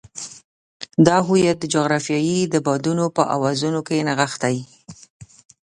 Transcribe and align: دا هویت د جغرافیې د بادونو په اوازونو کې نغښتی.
دا 1.07 1.17
هویت 1.27 1.57
د 1.59 1.65
جغرافیې 1.73 2.39
د 2.47 2.55
بادونو 2.65 3.05
په 3.15 3.23
اوازونو 3.35 3.79
کې 3.87 4.05
نغښتی. 4.07 4.57